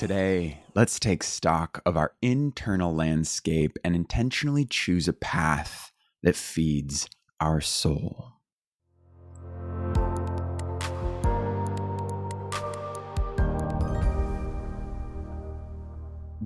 [0.00, 5.92] Today, let's take stock of our internal landscape and intentionally choose a path
[6.22, 7.06] that feeds
[7.38, 8.32] our soul.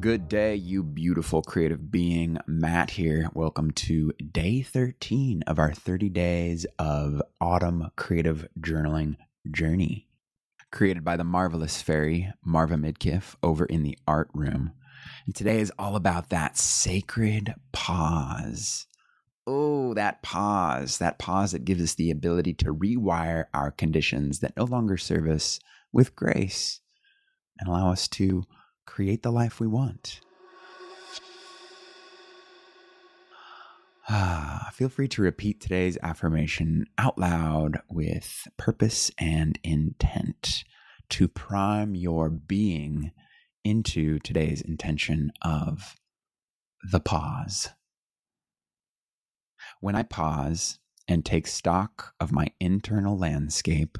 [0.00, 2.38] Good day, you beautiful creative being.
[2.48, 3.28] Matt here.
[3.34, 9.14] Welcome to day 13 of our 30 days of autumn creative journaling
[9.48, 10.08] journey.
[10.74, 14.72] Created by the marvelous fairy, Marva Midkiff, over in the art room.
[15.24, 18.88] And today is all about that sacred pause.
[19.46, 24.56] Oh, that pause, that pause that gives us the ability to rewire our conditions that
[24.56, 25.60] no longer serve us
[25.92, 26.80] with grace
[27.60, 28.42] and allow us to
[28.84, 30.22] create the life we want.
[34.72, 40.64] feel free to repeat today's affirmation out loud with purpose and intent
[41.08, 43.12] to prime your being
[43.64, 45.94] into today's intention of
[46.90, 47.70] the pause.
[49.80, 53.96] When I pause and take stock of my internal landscape,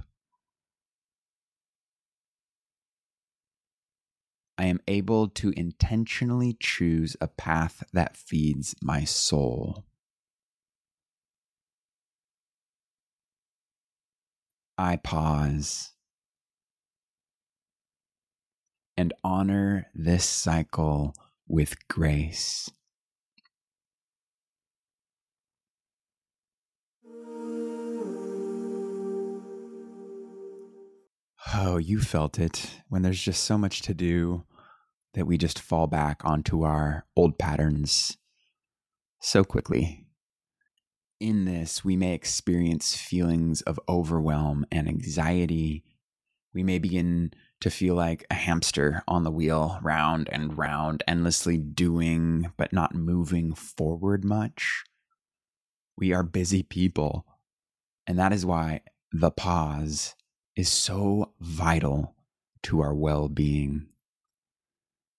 [4.58, 9.84] I am able to intentionally choose a path that feeds my soul.
[14.76, 15.92] I pause
[18.96, 21.14] and honor this cycle
[21.46, 22.70] with grace.
[31.56, 34.44] Oh, you felt it when there's just so much to do
[35.12, 38.16] that we just fall back onto our old patterns
[39.20, 40.03] so quickly.
[41.20, 45.84] In this, we may experience feelings of overwhelm and anxiety.
[46.52, 51.56] We may begin to feel like a hamster on the wheel, round and round, endlessly
[51.56, 54.84] doing but not moving forward much.
[55.96, 57.24] We are busy people.
[58.06, 58.82] And that is why
[59.12, 60.14] the pause
[60.56, 62.14] is so vital
[62.64, 63.86] to our well being.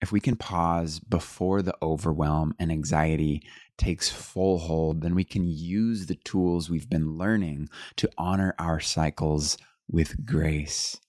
[0.05, 3.41] If we can pause before the overwhelm and anxiety
[3.75, 8.79] takes full hold, then we can use the tools we've been learning to honor our
[8.79, 9.57] cycles
[9.89, 10.99] with grace.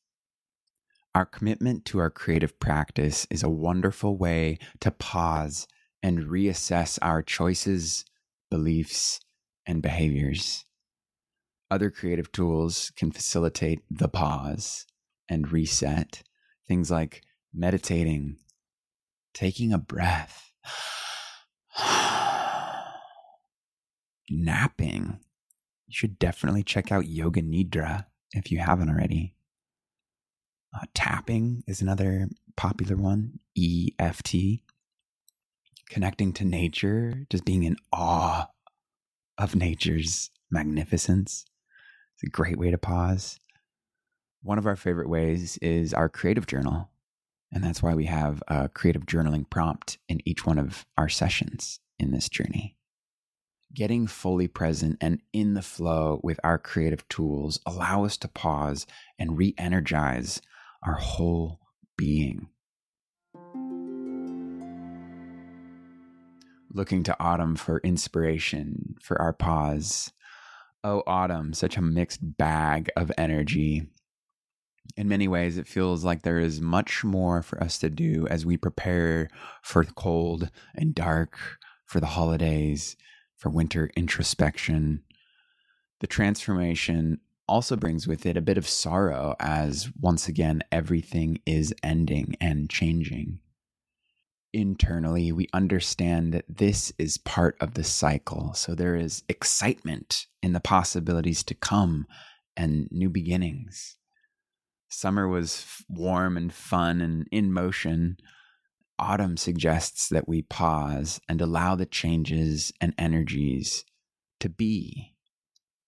[1.15, 5.69] Our commitment to our creative practice is a wonderful way to pause
[6.03, 8.07] and reassess our choices,
[8.51, 9.21] beliefs,
[9.67, 10.65] and behaviors.
[11.71, 14.87] Other creative tools can facilitate the pause
[15.29, 16.23] and reset.
[16.67, 17.21] Things like
[17.53, 18.39] meditating,
[19.37, 20.51] taking a breath,
[24.31, 25.21] napping.
[25.87, 29.35] You should definitely check out Yoga Nidra if you haven't already.
[30.75, 34.63] Uh, tapping is another popular one, EFT.
[35.91, 38.47] Connecting to nature, just being in awe
[39.39, 41.45] of nature's magnificence.
[42.15, 43.39] It's a great way to pause.
[44.43, 46.91] One of our favorite ways is our creative journal.
[47.53, 51.81] And that's why we have a creative journaling prompt in each one of our sessions
[51.99, 52.77] in this journey.
[53.73, 58.87] Getting fully present and in the flow with our creative tools allow us to pause
[59.19, 60.41] and re energize
[60.85, 61.61] our whole
[61.97, 62.49] being.
[66.73, 70.13] Looking to autumn for inspiration for our pause
[70.89, 73.89] Oh, autumn, such a mixed bag of energy.
[74.97, 78.47] In many ways, it feels like there is much more for us to do as
[78.47, 79.29] we prepare
[79.63, 81.39] for the cold and dark,
[81.85, 82.97] for the holidays,
[83.37, 85.03] for winter introspection.
[86.01, 91.75] The transformation also brings with it a bit of sorrow as once again everything is
[91.83, 93.41] ending and changing
[94.57, 98.55] internally, we understand that this is part of the cycle.
[98.55, 102.07] So there is excitement in the possibilities to come
[102.57, 103.97] and new beginnings.
[104.89, 108.17] Summer was warm and fun and in motion.
[108.99, 113.85] Autumn suggests that we pause and allow the changes and energies
[114.41, 115.15] to be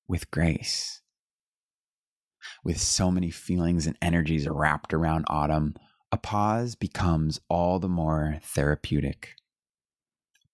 [0.07, 1.01] with grace.
[2.65, 5.75] With so many feelings and energies wrapped around autumn,
[6.11, 9.35] a pause becomes all the more therapeutic.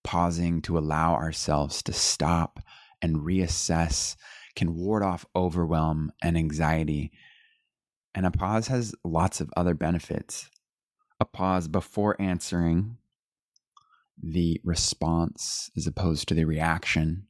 [0.03, 2.59] Pausing to allow ourselves to stop
[3.01, 4.15] and reassess
[4.55, 7.11] can ward off overwhelm and anxiety.
[8.15, 10.49] And a pause has lots of other benefits.
[11.19, 12.97] A pause before answering
[14.21, 17.27] the response as opposed to the reaction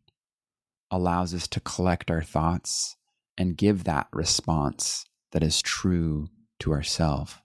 [0.92, 2.98] allows us to collect our thoughts
[3.38, 6.30] and give that response that is true
[6.60, 7.36] to ourselves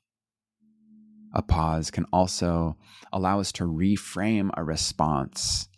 [1.35, 2.77] A pause can also
[3.13, 5.69] allow us to reframe a response,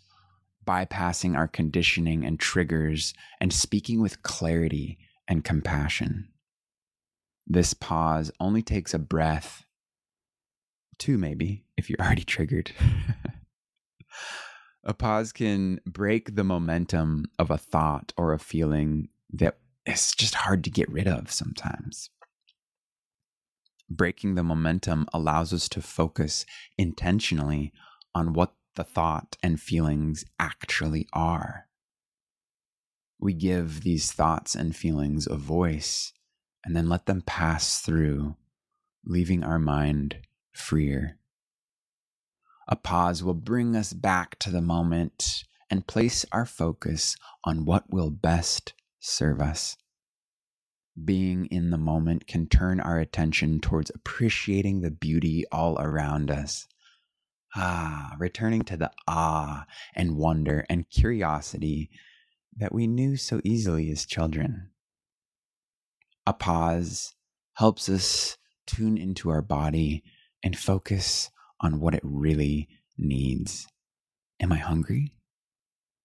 [0.66, 4.98] bypassing our conditioning and triggers and speaking with clarity
[5.28, 6.28] and compassion.
[7.52, 9.66] This pause only takes a breath,
[10.96, 12.72] two maybe, if you're already triggered.
[14.84, 20.34] a pause can break the momentum of a thought or a feeling that is just
[20.34, 22.08] hard to get rid of sometimes.
[23.90, 26.46] Breaking the momentum allows us to focus
[26.78, 27.70] intentionally
[28.14, 31.66] on what the thought and feelings actually are.
[33.20, 36.14] We give these thoughts and feelings a voice
[36.64, 38.36] and then let them pass through,
[39.04, 40.18] leaving our mind
[40.52, 41.18] freer.
[42.68, 47.92] A pause will bring us back to the moment and place our focus on what
[47.92, 49.76] will best serve us.
[51.02, 56.68] Being in the moment can turn our attention towards appreciating the beauty all around us.
[57.54, 61.90] Ah, returning to the awe and wonder and curiosity
[62.56, 64.71] that we knew so easily as children
[66.26, 67.14] a pause
[67.54, 68.36] helps us
[68.66, 70.02] tune into our body
[70.42, 71.30] and focus
[71.60, 73.66] on what it really needs.
[74.40, 75.12] Am I hungry?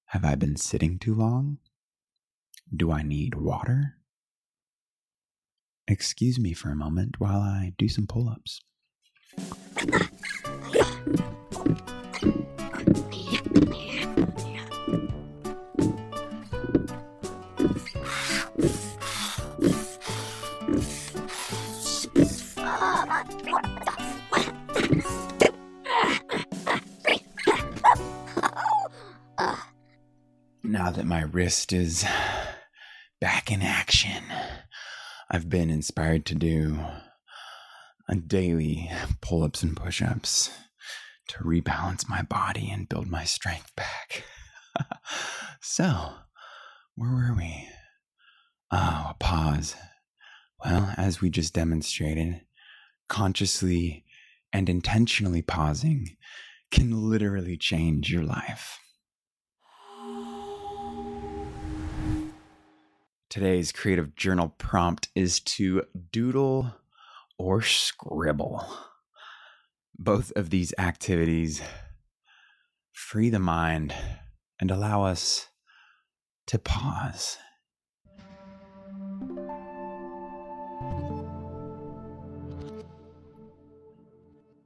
[0.07, 1.57] Have I been sitting too long?
[2.75, 3.95] Do I need water?
[5.87, 8.61] Excuse me for a moment while I do some pull ups.
[31.17, 32.05] My wrist is
[33.19, 34.21] back in action,
[35.31, 36.77] I've been inspired to do
[38.07, 38.87] a daily
[39.19, 40.51] pull ups and push ups
[41.29, 44.25] to rebalance my body and build my strength back.
[45.59, 46.11] so,
[46.93, 47.67] where were we?
[48.71, 49.75] Oh, a pause.
[50.63, 52.41] Well, as we just demonstrated,
[53.09, 54.05] consciously
[54.53, 56.15] and intentionally pausing
[56.69, 58.77] can literally change your life.
[63.37, 66.73] Today's creative journal prompt is to doodle
[67.37, 68.65] or scribble.
[69.95, 71.61] Both of these activities
[72.91, 73.93] free the mind
[74.59, 75.49] and allow us
[76.47, 77.37] to pause.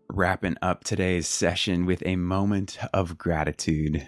[0.09, 4.07] Wrapping up today's session with a moment of gratitude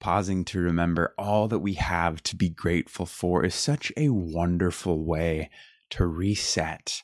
[0.00, 5.04] pausing to remember all that we have to be grateful for is such a wonderful
[5.04, 5.50] way
[5.90, 7.02] to reset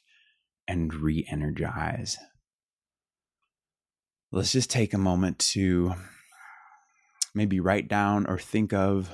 [0.69, 2.17] and re energize.
[4.33, 5.95] Let's just take a moment to
[7.35, 9.11] maybe write down or think of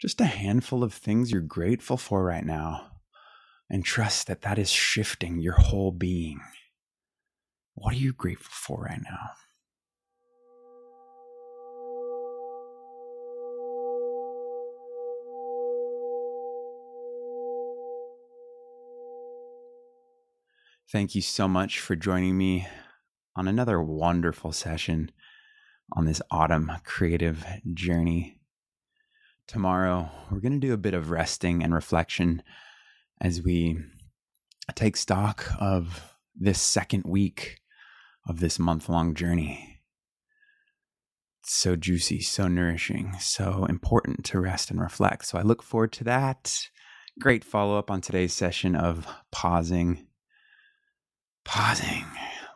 [0.00, 2.88] just a handful of things you're grateful for right now
[3.70, 6.40] and trust that that is shifting your whole being.
[7.74, 9.30] What are you grateful for right now?
[20.92, 22.68] Thank you so much for joining me
[23.34, 25.10] on another wonderful session
[25.96, 28.38] on this autumn creative journey.
[29.46, 32.42] Tomorrow, we're going to do a bit of resting and reflection
[33.22, 33.78] as we
[34.74, 37.62] take stock of this second week
[38.28, 39.80] of this month long journey.
[41.42, 45.24] It's so juicy, so nourishing, so important to rest and reflect.
[45.24, 46.68] So I look forward to that.
[47.18, 50.06] Great follow up on today's session of pausing
[51.44, 52.06] Pausing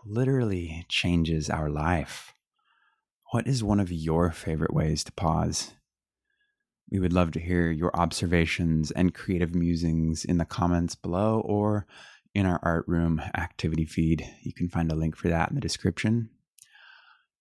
[0.04, 2.32] literally changes our life.
[3.32, 5.72] What is one of your favorite ways to pause?
[6.90, 11.86] We would love to hear your observations and creative musings in the comments below or
[12.32, 14.24] in our art room activity feed.
[14.42, 16.30] You can find a link for that in the description.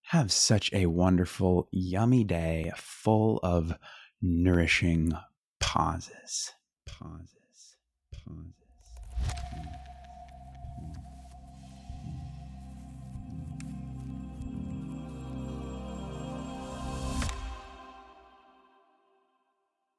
[0.10, 3.78] Have such a wonderful, yummy day full of
[4.22, 5.14] nourishing
[5.60, 6.54] pauses.
[6.86, 7.76] Pauses.
[8.12, 8.56] Pauses.
[9.22, 9.85] Hmm.